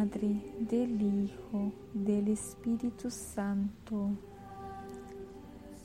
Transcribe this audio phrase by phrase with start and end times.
[0.00, 4.08] Padre, del Hijo, del Espíritu Santo.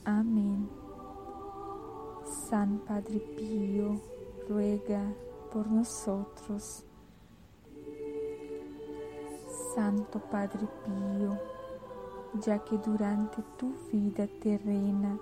[0.06, 0.66] Amén.
[2.48, 4.00] San Padre Pío,
[4.48, 5.02] ruega
[5.52, 6.82] por nosotros.
[9.74, 11.38] Santo Padre Pío,
[12.40, 15.18] ya que durante tu vida terrena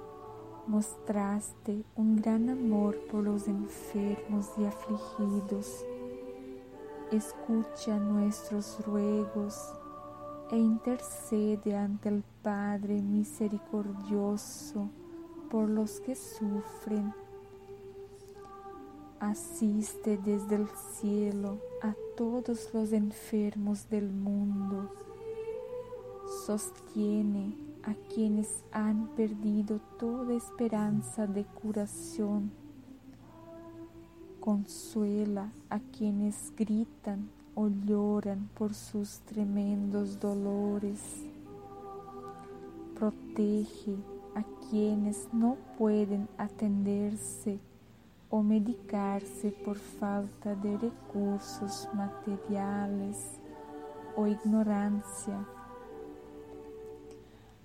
[0.69, 5.85] mostraste un gran amor por los enfermos y afligidos,
[7.17, 9.73] escucha nuestros ruegos
[10.51, 14.89] e intercede ante el Padre misericordioso
[15.51, 17.13] por los que sufren.
[19.21, 24.93] Asiste desde el cielo a todos los enfermos del mundo.
[26.47, 32.64] Sostiene a quienes han perdido toda esperanza de curación.
[34.45, 41.01] Consuela a quienes gritan o lloran por sus tremendos dolores.
[42.95, 43.97] Protege
[44.35, 47.59] a quienes no pueden atenderse
[48.29, 53.41] o medicarse por falta de recursos materiales
[54.15, 55.43] o ignorancia.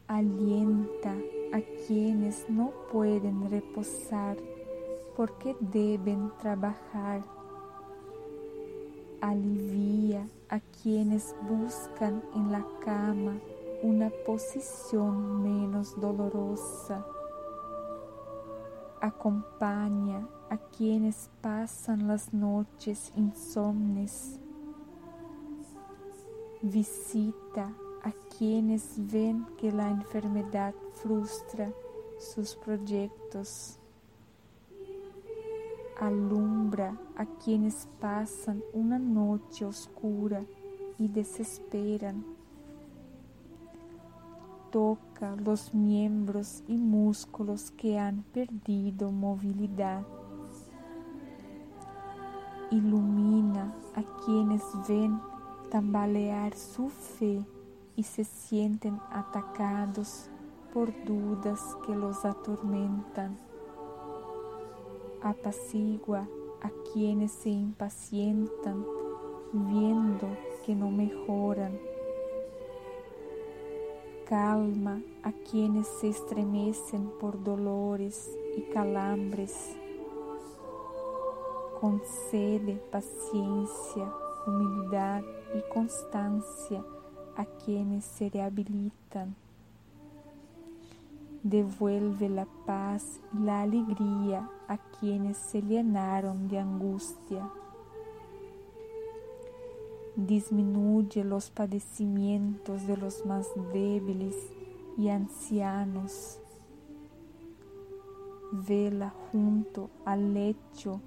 [0.08, 1.14] Alienta
[1.52, 4.38] a quienes no pueden reposar
[5.20, 7.22] porque deben trabajar.
[9.20, 13.38] Alivia a quienes buscan en la cama
[13.84, 17.06] una posición menos dolorosa.
[19.02, 24.40] Acompaña a quienes pasan las noches insomnes.
[26.62, 27.74] Visita
[28.04, 31.70] a quienes ven que la enfermedad frustra
[32.18, 33.79] sus proyectos.
[36.00, 40.44] Alumbra a quienes pasan una noche oscura
[40.98, 42.26] y desesperan.
[44.72, 50.06] Toca los miembros y músculos que han perdido movilidad
[52.72, 55.20] ilumina a quienes ven
[55.72, 57.44] tambalear su fe
[57.96, 60.30] y se sienten atacados
[60.74, 63.49] por dudas que los atormentan.
[65.22, 66.28] Apacigua
[66.62, 68.86] a quienes se impacientan
[69.54, 70.28] viendo
[70.66, 71.78] que no mejoran.
[74.26, 79.76] Calma a quienes se estremecen por dolores y calambres
[81.80, 84.14] concede paciencia,
[84.46, 85.24] humildad
[85.56, 86.84] y constancia
[87.38, 89.36] a quienes se rehabilitan.
[91.44, 97.50] Devuelve la paz y la alegría a quienes se llenaron de angustia.
[100.18, 104.36] Disminuye los padecimientos de los más débiles
[104.98, 106.42] y ancianos.
[108.52, 111.00] Vela junto al lecho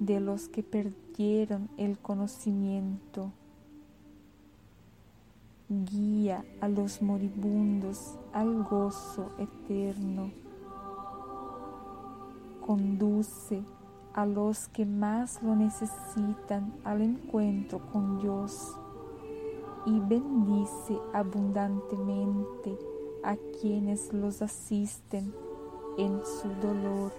[0.00, 3.30] de los que perdieron el conocimiento.
[5.82, 10.30] Guía a los moribundos al gozo eterno.
[12.64, 13.62] Conduce
[14.12, 18.76] a los que más lo necesitan al encuentro con Dios
[19.86, 22.78] y bendice abundantemente
[23.22, 25.34] a quienes los asisten
[25.98, 27.12] en su dolor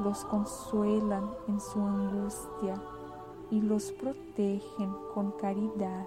[0.00, 2.74] los consuelan en su angustia
[3.50, 6.06] y los protegen con caridad.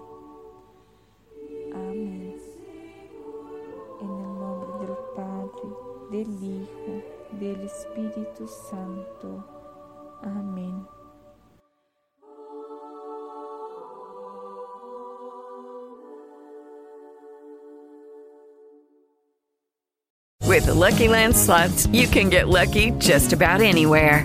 [6.10, 7.02] Del Hijo,
[7.38, 9.44] del Espíritu Santo.
[10.22, 10.86] Amén.
[20.46, 24.24] With the Lucky Land slots, you can get lucky just about anywhere.